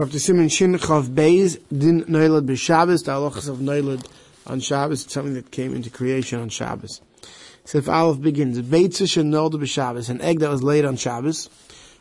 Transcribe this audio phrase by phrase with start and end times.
[0.00, 4.02] After Simon Shin Chav Beis, Din Noilad B'Shabbos, the halachas of Noilad
[4.46, 7.02] on Shabbos, it's something that came into creation on Shabbos.
[7.66, 11.50] So if Aleph begins, Beitza Shenolda B'Shabbos, an egg that was laid on Shabbos,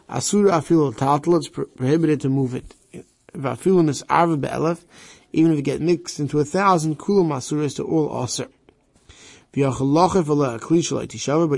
[0.07, 2.73] Asura Afilu Tatal, it's prohibited to move it.
[3.33, 4.85] Vafilu is Arva Be'elef,
[5.33, 8.47] even if it gets mixed into a thousand, Kulam Asura is to all Aser.
[9.51, 9.59] But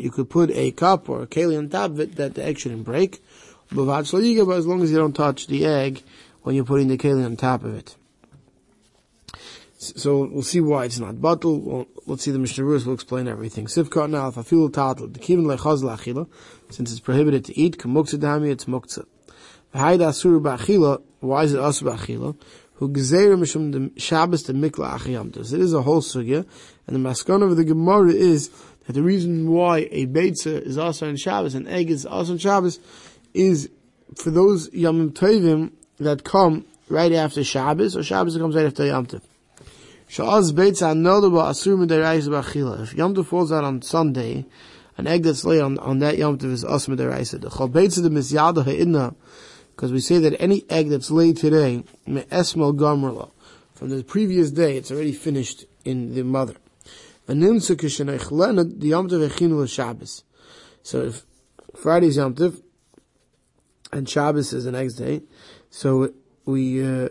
[0.02, 2.58] you could put a cup or a keli on top of it that the egg
[2.58, 3.24] shouldn't break.
[3.74, 6.04] But as long as you don't touch the egg,
[6.44, 7.96] when you're putting the keli on top of it.
[9.82, 11.60] So we'll see why it's not bottle.
[11.60, 13.66] Well, let's see the Mishnah Rus will explain everything.
[13.66, 16.28] Sivka now if I feel tatel, the kivin lechaz lachila,
[16.70, 19.06] since it's prohibited to eat, kamuksa dami, it's muksa.
[19.74, 22.38] V'haida asur ba'achila, why is it asur ba'achila?
[22.76, 25.52] Who gzeira mishum the Shabbos the mikla achiyamtus.
[25.52, 26.46] It is a whole sugya,
[26.86, 28.52] and the maskana of the Gemara is
[28.86, 32.38] that the reason why a beitza is also on Shabbos, and egg is also on
[32.38, 32.80] Shabbos,
[33.34, 33.70] is
[34.16, 35.72] for those yamim tovim
[36.04, 39.22] that come right after Shabbos, or Shabbos comes right after Yom Tov.
[40.10, 42.84] Sha'az beitza anodaba asur midaraisa b'achila.
[42.84, 44.46] If Yom Tov falls out on Sunday,
[44.98, 47.40] an egg that's laid on, on that Yom Tov is midaraisa.
[47.40, 49.16] The chol beitza the misyada ha'idna,
[49.76, 53.32] because we say that any egg that's laid today, me'esmel gamrla,
[53.74, 56.56] from the previous day, it's already finished in the mother.
[57.28, 60.24] V'nimsa kishenechlena, the Yom Tov echinu Shabbos.
[60.84, 61.26] So if
[61.76, 62.62] Friday's Yom Tov,
[63.92, 65.22] and Shabbos is the next day,
[65.70, 66.14] so
[66.46, 67.10] we, uh,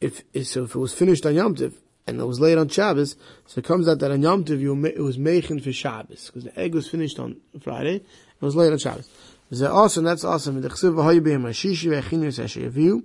[0.00, 1.74] if, so if it was finished on Yom Tov,
[2.06, 5.00] and it was laid on Shabbos, so it comes out that on Yom Tov it
[5.00, 8.04] was meichen for Shabbos, because the egg was finished on Friday, it
[8.40, 9.08] was laid on Shabbos.
[9.50, 10.04] Is that awesome?
[10.04, 10.60] That's awesome.
[10.60, 13.02] The chsiv v'hoy b'hem shishi v'echinu yiseshe yaviu,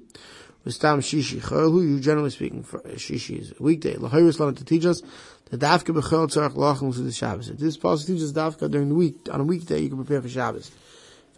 [0.65, 3.95] v'stam shishi cholu, you generally speaking, for shishi is a weekday.
[3.95, 5.01] L'hoyris lana to teach us,
[5.49, 7.51] the dafka b'chol tzarech lachim to the Shabbos.
[7.57, 10.71] This possible teaches dafka during the week, on a weekday you can prepare for Shabbos.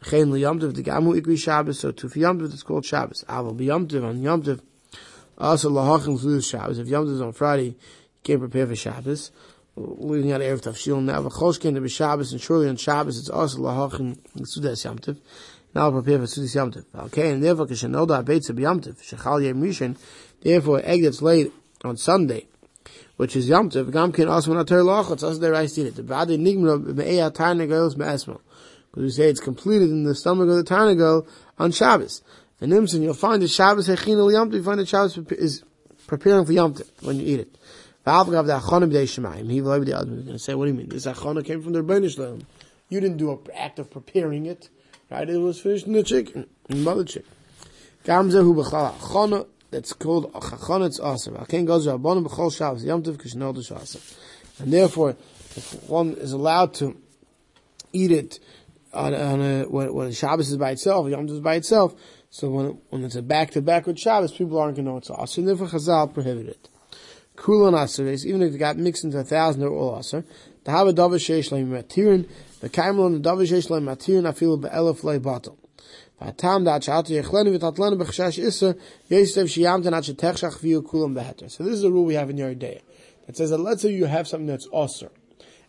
[0.03, 3.23] Chen liyamtiv the gamu ikri Shabbos, so to yamtiv it's called Shabbos.
[3.27, 4.61] Aval b'yamtiv on yamtiv,
[5.37, 6.77] also lahachim to Shabbos.
[6.79, 7.75] If yamtiv is on Friday, you
[8.23, 9.31] can't prepare for Shabbos.
[9.75, 13.59] Leaving out Erev Tafshil now, v'chosh ken to Shabbos, and surely on Shabbos it's also
[13.59, 15.17] lahachim sudas yamtiv.
[15.73, 16.85] Now prepare for sudas yamtiv.
[17.05, 19.97] Okay, and therefore kishanoda abeitza b'yamtiv, shechal yem rishon,
[20.41, 21.51] therefore egg that's laid
[21.83, 22.47] on Sunday,
[23.17, 25.95] which is Yom Tov, Gam Ken Asman Ater Lachot, also the rice eat it.
[25.95, 28.41] The Badi Nigma Be'eya Tarnagos Me'esmel
[28.97, 31.27] because we say it's completed in the stomach of the Tarnagal
[31.59, 32.23] on Shabbos.
[32.59, 35.63] In Nimson, you'll find the Shabbos Hechin Yom you find that Shabbos is
[36.07, 37.55] preparing for Yom when you eat it.
[38.07, 38.31] Other.
[38.31, 40.89] going to say, what do you mean?
[40.89, 42.47] This Achana came from the Rebbeinu Shalom.
[42.89, 44.69] You didn't do an act of preparing it,
[45.11, 45.29] right?
[45.29, 47.29] It was finished in the chicken, in the mother chicken.
[48.03, 51.35] Gamzehu B'chala Achana, that's called Achana, it's awesome.
[51.35, 54.17] Aken goes Rabbanim B'chol Shabbos, Yom Tov Shabbos.
[54.57, 55.11] And therefore,
[55.55, 56.97] if one is allowed to
[57.93, 58.39] eat it
[58.92, 61.94] on, on a, when, when Shabbos is by itself, Yom Tov is by itself.
[62.30, 64.96] So when when it's a back to back with Shabbos, people aren't going to know
[64.98, 65.44] it's asr.
[65.44, 66.68] Therefore, Chazal prohibited it.
[67.36, 70.24] Kulan asr even if it got mixed into a thousand, they're all asr.
[70.64, 72.28] The hava davar sheish leim matirin,
[72.60, 75.56] the kaimel and the davar sheish leim matirin afilu be'elef lei batel.
[76.20, 78.70] והטעם דעת שעלת יחלנו ותתלנו בחשש איסר,
[79.10, 81.46] יסף שיאמתן עד שתחשך ויהיו כולם בהתר.
[81.46, 82.80] So this is a rule we have in your day.
[83.26, 85.10] That says that let's say you have something that's osir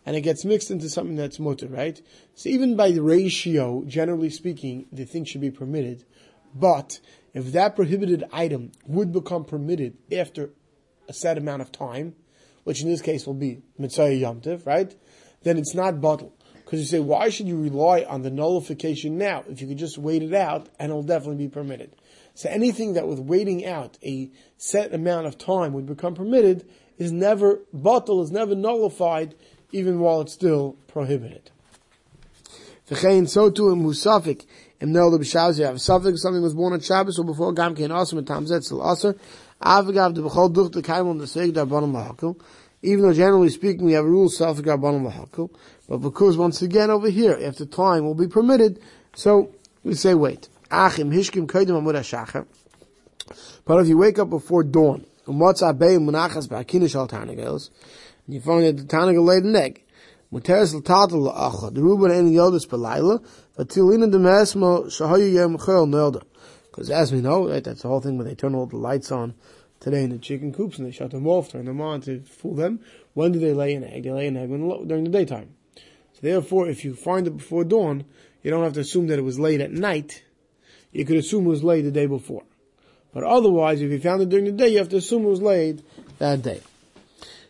[0.09, 2.01] and it gets mixed into something that's mutter, right?
[2.33, 6.03] So even by the ratio, generally speaking, the thing should be permitted.
[6.55, 6.99] But
[7.35, 10.49] if that prohibited item would become permitted after
[11.07, 12.15] a set amount of time,
[12.63, 14.95] which in this case will be Mitzvah Yomtiv, right?
[15.43, 16.33] Then it's not bottle.
[16.65, 19.99] Because you say, why should you rely on the nullification now if you could just
[19.99, 21.95] wait it out and it'll definitely be permitted?
[22.33, 26.67] So anything that with waiting out a set amount of time would become permitted
[26.97, 29.35] is never bottle, is never nullified
[29.71, 31.51] even while it's still prohibited.
[32.89, 33.77] V'chein, so too have
[35.75, 38.47] a something was born on Shabbos, or before Gam Kein Tam
[40.23, 41.27] B'chol Duch, Kaimel, the
[42.81, 45.49] even though generally speaking we have a rule, Safik, Lahakil,
[45.87, 48.79] but because once again over here, after time will be permitted,
[49.13, 49.53] so
[49.83, 50.47] we say wait.
[50.71, 52.47] Achim, Hishkim, Kodim, Amud HaShachar,
[53.65, 57.69] but if you wake up before dawn, Umatzah Bey, Munachas, Ba'akinish, Al Tarnagels,
[58.33, 59.83] you find that the Tanaga laid an egg.
[60.31, 61.73] Muteres l'tatel la'acha.
[61.73, 63.25] The Ruben ain't yodas belayla.
[63.57, 66.21] Vatilina de mesmo shahayu yem chel nelda.
[66.69, 69.11] Because as we know, right, that's the whole thing when they turn all the lights
[69.11, 69.33] on
[69.79, 72.53] today in the chicken coops and they shut them off, turn them on to fool
[72.53, 72.79] them.
[73.13, 74.03] When do they lay an egg?
[74.03, 75.55] They lay an egg when, during the daytime.
[75.75, 78.05] So therefore, if you find it before dawn,
[78.43, 80.23] you don't have to assume that it was laid at night.
[80.91, 82.43] You could assume it was laid the day before.
[83.13, 85.41] But otherwise, if you found it during the day, you have to assume it was
[85.41, 85.83] laid
[86.19, 86.61] that day.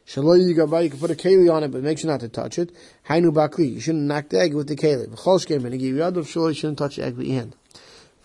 [0.09, 2.57] Shaloi yigabah, you can put a keli on it, but make sure not to touch
[2.57, 2.71] it.
[3.07, 5.07] Hainu bakli, you shouldn't knock the egg with the keli.
[5.07, 7.55] V'chol shkem, and give yadav shaloi, you shouldn't touch the egg with your hand.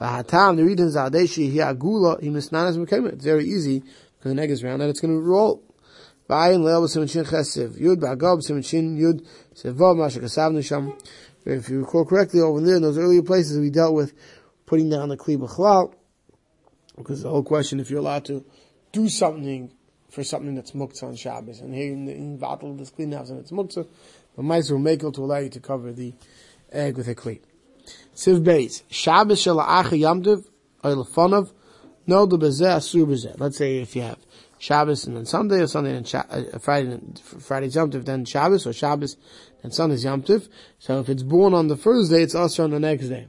[0.00, 3.12] Vahatam, the reason Zadeshi, he agula, he misnanas mekema.
[3.12, 3.80] It's very easy,
[4.18, 5.62] because the egg is round, and it's going to roll.
[6.30, 7.78] Vayin leil b'simen shin chesiv.
[7.78, 10.94] Yud ba'agab b'simen shin yud sevav masha kasavnu sham.
[11.44, 14.14] If you recall correctly, over there, in those earlier places, we dealt with
[14.64, 15.92] putting down the kli b'chlal,
[16.96, 18.42] because the whole question, if you're allowed to
[18.92, 19.70] do something
[20.14, 23.30] for something that's muktzah on Shabbos, and here in, the, in Vatal, this clean house,
[23.30, 23.86] and it's muktzah,
[24.36, 26.14] but mice will make it to allow you to cover the
[26.70, 27.40] egg with a kli.
[28.14, 30.46] Siv Beis, Shabbos shel Acha Yamtiv,
[30.84, 31.52] Oilfonov,
[32.06, 33.38] no the Bezeh Asur Bezeh.
[33.40, 34.18] Let's say if you have
[34.58, 38.66] Shabbos and then Sunday, or Sunday and Sha- uh, Friday, and Friday's Yamtiv, then Shabbos,
[38.68, 39.16] or Shabbos
[39.64, 40.48] and Sunday's Yamtiv.
[40.78, 43.26] So if it's born on the first day, it's also on the next day.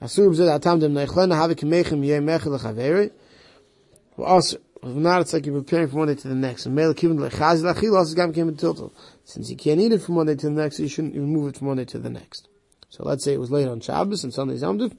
[0.00, 3.10] Asur Bezeh, Atam Dem Neichlen, Havik Mechem Yeh Mechel Lechaveri.
[4.16, 6.64] Well, also, if not, it's like you're preparing from one day to the next.
[6.64, 6.76] Since
[9.50, 11.58] you can't eat it from one day to the next, you shouldn't even move it
[11.58, 12.48] from one day to the next.
[12.88, 14.90] So let's say it was late on Shabbos and Sunday's to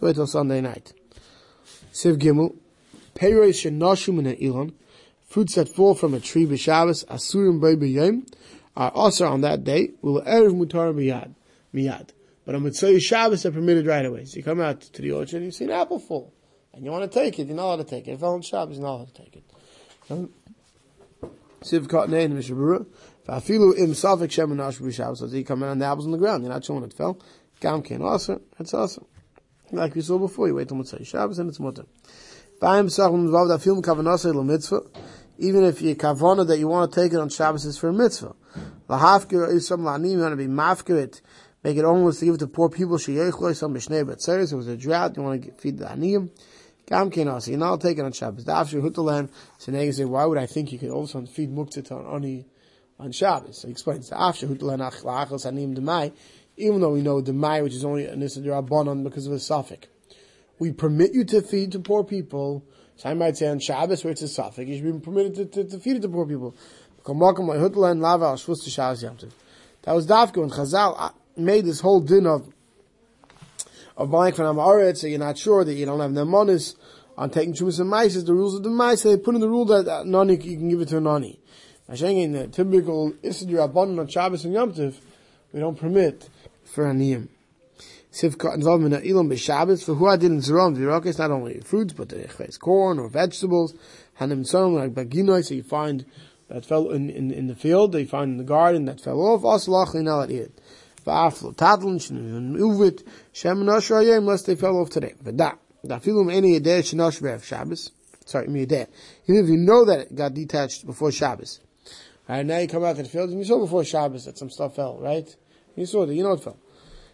[0.00, 0.92] wait till Sunday night.
[1.92, 2.56] Siv Gimel,
[3.14, 4.74] Peiros Shenoshum in Elon,
[5.26, 8.26] fruits that fall from a tree b'Shabbos, Asurim B'Yom,
[8.76, 11.34] are also on that day, will Erev Mutar Miyad,
[11.74, 12.10] Miyad.
[12.44, 14.24] But on Mitzvah Shabbos, they're permitted right away.
[14.24, 16.32] So you come out to the orchard and you see an apple fall,
[16.76, 18.12] and you want to take it, you're not allowed to take it.
[18.12, 19.44] It fell on Shabbos, you're not allowed to take it.
[21.62, 22.86] Siv Kotnei and Mishabura,
[23.26, 26.18] V'afilu im safik shem anash b'Shabbos, so you come in and the apples on the
[26.18, 27.18] ground, you're not showing it fell.
[27.58, 29.06] Gam ken also, it's also.
[29.72, 31.86] Like we saw before, you wait till Mitzvah Shabbos and it's mutter.
[32.60, 34.82] Ba'im sachum zvav da film kavanasa il mitzvah,
[35.38, 37.92] even if you kavana that you want to take it on Shabbos is for a
[37.92, 38.36] mitzvah.
[38.88, 41.20] Lahafkir is some la'anim, you want to be mafkir it,
[41.64, 44.68] make it almost to give it to poor people, sheyechloi, some b'shnei b'tzeres, it was
[44.68, 46.30] a drought, you want to feed the aniyim.
[46.86, 48.44] Gam ken also, you're not taking on Shabbos.
[48.44, 49.28] The after hutalan,
[49.58, 52.46] so now you why would I think you could also feed muktzah on ani
[52.98, 53.60] on Shabbos?
[53.60, 56.12] So he explains, the after hutalan achlachos anim demai,
[56.56, 59.40] even though we know the Mai, which is only an Issa Rabbanon because of a
[59.40, 59.88] suffix.
[60.58, 62.64] We permit you to feed to poor people.
[62.96, 65.44] So I might say on Shabbos, where it's a suffix, you should be permitted to,
[65.44, 66.56] to, to feed it to poor people.
[67.04, 67.36] That was
[70.06, 72.48] Dafka when Chazal uh, made this whole din of
[73.96, 76.76] of buying from Amaret, so you're not sure that you don't have Nemanis
[77.16, 79.48] on taking Chumas and Mice, is the rules of the Mice, they put in the
[79.48, 81.38] rule that uh, nani, you can give it to a nani.
[81.94, 84.96] Saying in the typical Issa Rabbanon on Shabbos and Yom Tov,
[85.52, 86.28] we don't permit
[86.64, 87.28] for aniyim.
[88.12, 92.08] Sivka involvement in ilam b'Shabbos for who I didn't zerom v'yirakis not only fruits but
[92.08, 93.74] the corn or vegetables.
[94.20, 96.04] Hanim tzom like baginoi so you find
[96.48, 99.44] that fell in, in, in the field you find in the garden that fell off.
[99.44, 100.30] Also lachli now at
[101.06, 105.56] it v'aflo tadlin shenivin uvit shem nosh rayim unless they fell off today v'da
[105.86, 107.90] da filum any yedeh shenosh be'ev Shabbos
[108.24, 108.86] sorry mi yedeh
[109.26, 111.60] even if you know that it got detached before Shabbos
[112.28, 114.50] Alright, now you come out to the field and you saw before Shabbos that some
[114.50, 115.32] stuff fell, right?
[115.76, 116.58] You saw that, you know it fell.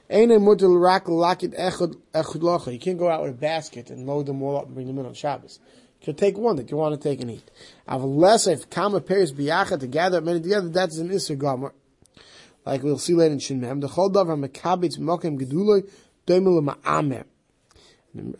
[0.09, 0.41] You can't
[2.99, 5.13] go out with a basket and load them all up and bring them in on
[5.13, 5.59] Shabbos.
[6.01, 7.51] You can take one that you want to take and eat.
[7.87, 11.75] Unless if kama pairs biyacha together, many together, that's an isser gomer.
[12.65, 13.81] Like we'll see later in Shinmem.
[13.81, 15.89] The chol davar mekabitz mokem geduloi
[16.27, 17.25] doimel ma'amer.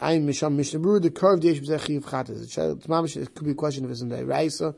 [0.01, 3.17] I'm Misham Mishnah the curved yesh b'zeh chiv chatas.
[3.17, 4.75] It could be a question if it's in the Raisa,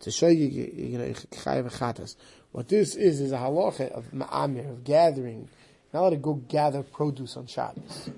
[0.00, 2.16] to show you, you know, chayiv chatas.
[2.52, 5.48] What this is, is a halacha of ma'amir, of gathering.
[5.92, 8.10] Not let it go gather produce on Shabbos.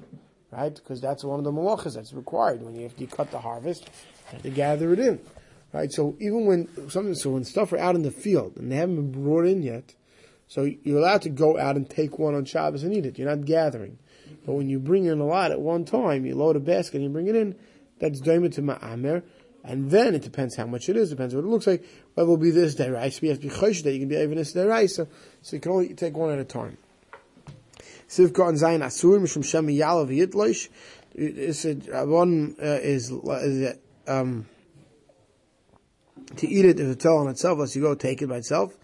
[0.53, 0.75] Right?
[0.75, 2.63] Because that's one of the malachas that's required.
[2.63, 5.21] When you have to cut the harvest, you have to gather it in.
[5.73, 5.91] Right?
[5.93, 8.97] So even when something, so when stuff are out in the field and they haven't
[8.97, 9.95] been brought in yet,
[10.51, 13.21] so you're allowed to go out and take one on Shabbos and eat it.
[13.21, 14.01] You're not gathering.
[14.45, 17.05] But when you bring in a lot at one time, you load a basket and
[17.05, 17.55] you bring it in,
[18.01, 19.23] that's daimah to ma'amer.
[19.63, 21.85] And then it depends how much it is, depends what it looks like.
[22.15, 24.17] Whether it will be this deraisa, you have to be chosh that you can be
[24.17, 25.07] even this deraisa,
[25.41, 26.79] so you can only take one at a time.
[28.09, 30.69] Sivka and Zayin Asur Mishum Shem Yalav Yitlosh.
[31.15, 33.77] It's a one uh, is is
[34.09, 34.47] um
[36.37, 38.77] to eat it if it's on itself, unless you go take it by itself.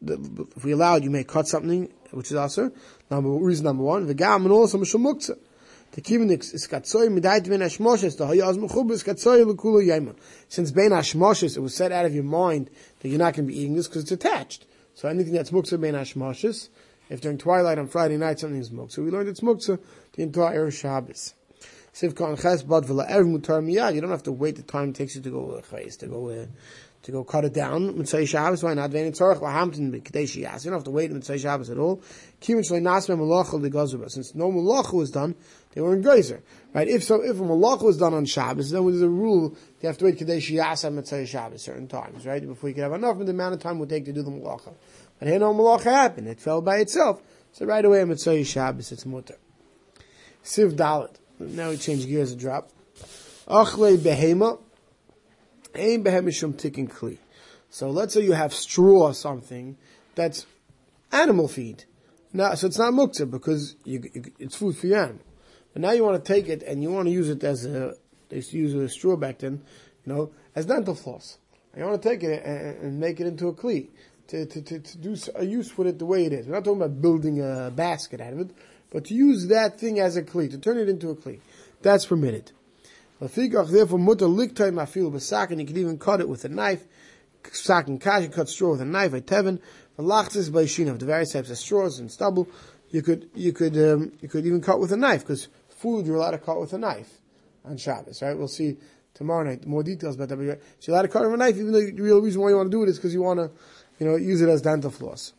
[0.00, 2.72] If we allow it, you may cut something which is also
[3.10, 5.38] Number reason number one, the gam and also mishum muktzah.
[5.92, 7.60] The kivin is katsoy midait ben.
[7.60, 8.58] The hayaz
[9.04, 9.44] katsoy
[9.86, 10.14] yema.
[10.48, 12.68] Since ben hashmoshes, it was said out of your mind
[13.00, 14.66] that you're not going to be eating this because it's attached.
[14.94, 16.68] So anything that's muktzah ben hashmoshes,
[17.08, 19.78] if during twilight on Friday night something is muktzah, we learned it's muktzah
[20.12, 21.34] the entire Shabbos.
[21.94, 23.94] Sivka ches bad mutar miyad.
[23.94, 26.06] You don't have to wait the time it takes you to go to uh, to
[26.06, 26.46] go uh,
[27.02, 27.96] to go cut it down.
[27.96, 28.90] Mitzvah Shabbos, why not?
[28.90, 30.64] Vein tzorach lahamtin b'kadesh yas.
[30.64, 32.02] You don't have to wait Mitzvah Shabbos at all.
[32.40, 34.10] Kivin shalei nasme.
[34.10, 35.34] Since no malacha was done,
[35.72, 36.42] they were in geyser.
[36.74, 36.88] Right?
[36.88, 39.98] If so, if a malacha was done on Shabbos, then there's a rule, you have
[39.98, 42.44] to wait kadesh yas on Mitzvah Shabbos certain times, right?
[42.44, 44.22] Before you can have enough of the amount of time it would take to do
[44.22, 44.74] the malacha.
[45.18, 46.28] But here no malacha happened.
[46.28, 47.22] It fell by itself.
[47.52, 49.36] So right away Mitzvah Shabbos, it's mutter.
[50.44, 51.16] Siv Dalit.
[51.38, 52.70] Now we change gears a drop.
[53.46, 54.58] Achle behema.
[55.74, 57.18] Ein behema shum tikkun kli.
[57.70, 59.76] So let's say you have straw or something
[60.14, 60.46] that's
[61.12, 61.84] animal feed.
[62.32, 65.22] Now, so it's not muktzah because you, you, it's food for your animal.
[65.72, 67.94] But now you want to take it and you want to use it as a,
[68.28, 69.62] they used to use a straw back then,
[70.04, 71.38] you know, as dental floss.
[71.72, 73.88] And you want to take it and, and make it into a kli.
[74.28, 76.46] To, to, to, to do a use with it the way it is.
[76.46, 78.50] We're not talking about building a basket out of it,
[78.90, 81.40] but to use that thing as a kli, to turn it into a kli.
[81.80, 82.52] That's permitted.
[83.20, 86.84] Therefore, mutter liktai mafil b'sak, and you can even cut it with a knife.
[87.50, 89.60] Sak and kash, you cut straw with a knife, a tevin.
[89.96, 92.48] The lachtis by of the various types of straws and stubble.
[92.90, 96.16] You could, you could, um, you could even cut with a knife, because food you're
[96.16, 97.18] allowed to cut with a knife
[97.64, 98.36] on Shabbos, right?
[98.36, 98.76] We'll see
[99.14, 100.36] tomorrow night more details about that.
[100.36, 100.58] But you're
[100.88, 102.76] allowed to cut with a knife, even though the real reason why you want to
[102.76, 103.50] do it is because you want to
[103.98, 105.32] you know, use it as dental floss.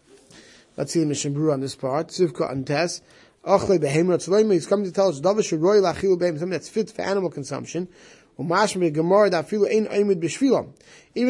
[0.75, 2.07] Let's see the Mishnah on this part.
[2.07, 3.01] Sivka and Tess.
[3.45, 7.87] He's coming to tell us something that's fit for animal consumption.
[8.37, 8.51] Even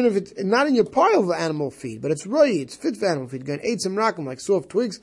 [0.06, 3.06] if it's not in your pile of animal feed, but it's roy, it's fit for
[3.06, 3.44] animal feed.
[3.44, 5.00] Going eat some rakim like soft twigs.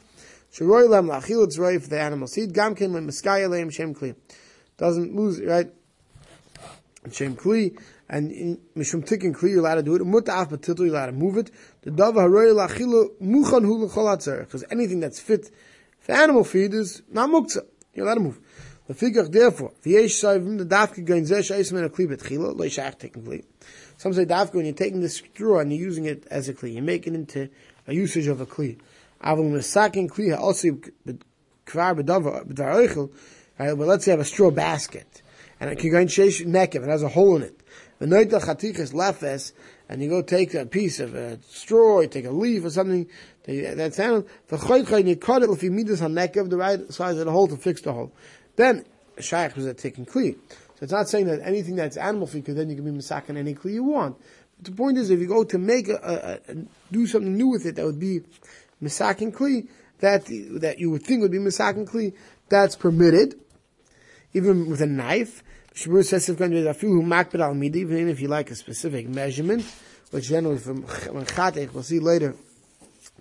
[0.53, 2.53] Sheroy lam lachil it's roy for the animal seed.
[2.53, 4.15] Gamkin le miskaya leim shem kli.
[4.77, 5.73] Doesn't lose right.
[7.11, 7.77] Shem kli
[8.09, 10.01] and mishum tikkun kli you're allowed to do it.
[10.01, 11.51] Mutaf batitul you're allowed to move it.
[11.81, 15.51] The dava haroy lachilu muchan hu l'chol because anything that's fit
[16.07, 17.65] for animal feed is not muktzah.
[17.93, 18.39] You're allowed to move.
[18.87, 23.23] The figure therefore, v'yesh sayvim the dafka going zeh shayis men a kli betchila taking
[23.23, 23.43] kli.
[23.97, 26.75] Some say dafka when you're taking the straw and you're using it as a kli,
[26.75, 27.49] you're making it into
[27.87, 28.79] a usage of a kli.
[29.21, 30.79] Avol mesakin kli also
[31.65, 33.11] kvar bedava b'dvar oichel.
[33.57, 35.21] But let's say you have a straw basket
[35.59, 36.83] and it can go in sheish nekev.
[36.83, 37.59] It has a hole in it.
[37.99, 38.05] The
[39.89, 43.07] and you go take a piece of a straw, you take a leaf or something,
[43.45, 46.49] that sound, the choycha, and you cut it if you meet this on neck of
[46.49, 48.11] the right size of the hole to fix the hole.
[48.57, 48.85] Then,
[49.19, 50.35] shaykh was a taking kli.
[50.49, 53.37] So it's not saying that anything that's animal feed, because then you can be masakin
[53.37, 54.17] any kli you want.
[54.57, 56.55] But the point is, if you go to make a, a, a
[56.91, 58.21] do something new with it, that would be
[58.83, 59.67] masakin kli,
[59.99, 60.25] that,
[60.61, 62.13] that you would think would be masakin kli,
[62.49, 63.39] that's permitted,
[64.33, 65.43] even with a knife,
[65.77, 69.07] Shabur says if going to few makbid al midi, even if you like a specific
[69.07, 69.63] measurement,
[70.09, 72.35] which generally from chatech, we'll see later.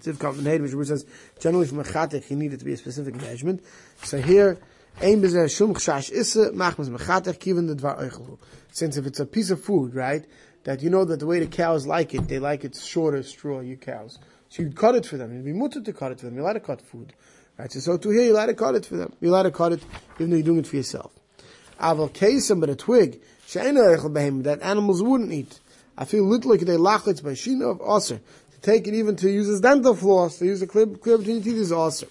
[0.00, 1.04] Shabur says
[1.38, 3.62] generally from a chatech, you need it to be a specific measurement.
[4.04, 4.58] So here,
[5.02, 8.38] ein bezeh shum chash isse, machmas mechatech, kiven the dvar oichelu.
[8.72, 10.25] Since if it's a piece of food, right,
[10.64, 13.60] that you know that the way the cows like it, they like it shorter straw,
[13.60, 14.18] you cows.
[14.48, 15.34] So you cut it for them.
[15.34, 16.36] You'd be mutter to cut it for them.
[16.36, 17.12] You're allowed to cut food.
[17.58, 17.70] Right?
[17.70, 19.12] So, so to here, you're allowed to cut it for them.
[19.20, 19.84] You're allowed to cut it,
[20.14, 21.12] even though you're doing it for yourself.
[21.80, 23.21] Aval kesem, but a twig,
[23.52, 25.61] that animals wouldn't eat.
[25.97, 28.21] I feel little like they lachlitz by shina of aser.
[28.52, 31.45] To take it even to use as dental floss, to use a clear between your
[31.45, 32.09] teeth is aser.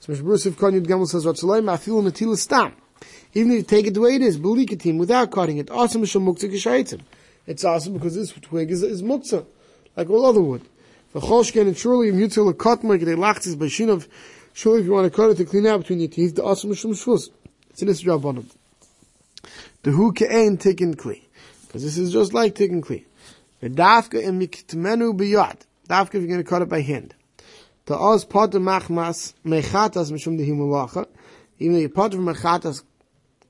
[0.00, 2.72] So of Kanyud Gamel says, Ratzalaim, I feel natila stam.
[3.34, 6.22] Even if you take it the way it is, belikatim, without cutting it, awesome mishal
[6.22, 7.00] muktzah geshaitim.
[7.46, 9.46] It's awesome because this twig is, is muktzah,
[9.96, 10.62] like all other wood.
[11.12, 14.06] The choshken and surely if you tell a cut mark, they lachtis by shina
[14.54, 16.70] surely if you want to cut it to clean out between your teeth, the awesome
[16.70, 17.30] mishal shvus.
[17.70, 18.44] It's in this job on.
[19.83, 21.21] The hu ke'en tikkun kli.
[21.65, 23.05] Because this is just like tikkun kli.
[23.59, 25.61] The dafka in miktmenu biyad.
[25.89, 27.13] Dafka if you're going to cut it by hand.
[27.85, 31.07] The oz potter machmas mechatas mishum de himulacha.
[31.59, 32.83] Even though you potter from mechatas,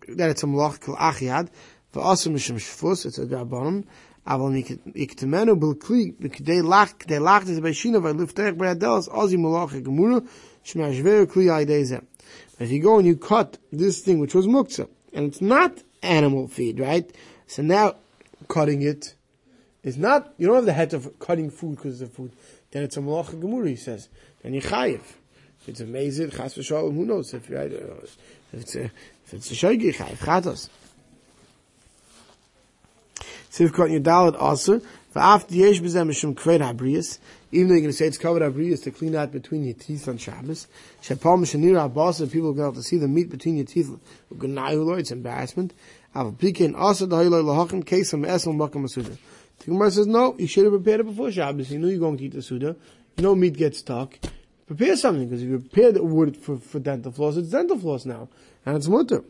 [0.08, 1.50] that it's a malach kil achiad.
[1.92, 3.86] The oz mishum shfus, it's a drabanim.
[4.28, 4.52] אבל
[4.96, 10.18] יקטמנו בלכלי, וכדי לך, כדי לך זה בשינה, ולפתח בידלס, עוזי מלאכה גמורה,
[10.64, 11.98] שמעשבר כלי על ידי זה.
[12.60, 16.49] If you go and you cut this thing which was muktzah, and it's not animal
[16.49, 17.11] feed, right?
[17.47, 17.97] So now
[18.49, 19.14] cutting it
[19.83, 22.33] is not, you don't have the head of cutting food because of food.
[22.71, 24.09] Then it's a malacha gemuri, he says.
[24.42, 25.00] Then you chayiv.
[25.61, 27.35] If it's amazing, chas v'shalom, who knows?
[27.35, 28.19] If, right, if
[28.52, 30.69] it's a, if it's a shogi, chayiv, chatos.
[33.50, 34.81] Siv cut your dalit also.
[35.14, 37.19] V'af yesh b'zeh mishum kved habriyas.
[37.55, 40.09] Even though you're going to say it's covered habriyas to clean out between your teeth
[40.09, 40.67] on Shabbos.
[41.03, 43.91] Shepal mishanir abasa, people go out to see the meat between your teeth.
[44.31, 45.75] It's embarrassment.
[46.15, 46.33] The
[49.67, 51.71] Gemara says, no, you should have prepared it before Shabbos.
[51.71, 52.75] You know you're going to eat the Suda.
[53.19, 54.19] Know meat gets stuck.
[54.67, 58.07] Prepare something, because if you prepare the wood for, for dental floss, it's dental floss
[58.07, 58.31] now.
[58.65, 59.23] And it's mutter.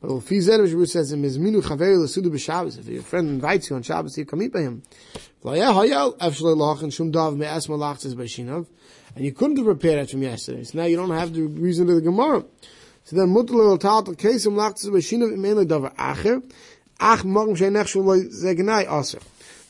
[0.00, 2.78] But said, Shabbos says, Mizminu chaveri l'suda b'Shabbos.
[2.78, 4.82] If your friend invites you on Shabbos, you come eat by him.
[5.42, 5.56] And
[9.16, 10.64] you couldn't have prepared it from yesterday.
[10.64, 12.44] So now you don't have the reason to the Gemara.
[13.04, 16.42] So then, mutter lo tal kesem lachtes b'shinav imein davar acher.
[16.98, 19.20] Ach morgen shein shul zegnai aser.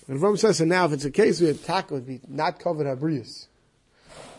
[0.07, 2.59] And Ram says, so now if it's a case where the taco would be not
[2.59, 3.47] covered abrius,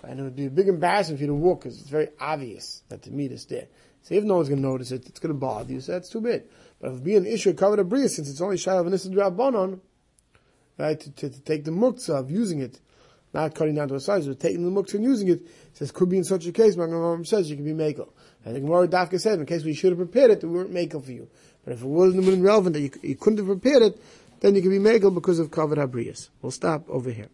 [0.03, 2.83] and it would be a big embarrassment for you to walk because it's very obvious
[2.89, 3.67] that the meat is there.
[4.03, 6.09] So if no one's going to notice it, it's going to bother you, so that's
[6.09, 6.43] too bad.
[6.79, 8.93] But if it be an issue covered a bria, since it's only shy of an
[8.93, 9.79] Rabbanon,
[10.77, 12.79] right, to, to, to, take the muktzah of using it,
[13.33, 15.41] not cutting down to a size, but taking the muktzah and using it,
[15.73, 18.09] says could be in such a case, Magnum says you can be makel.
[18.43, 21.03] And the Gemara Dafka said, in case we should have prepared it, we weren't makel
[21.03, 21.29] for you.
[21.63, 24.01] But if it wasn't relevant that you, you couldn't have prepared it,
[24.39, 26.29] then you can be makel because of covered habrias.
[26.41, 27.29] We'll stop over here.